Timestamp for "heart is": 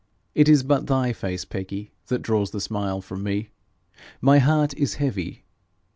4.39-4.95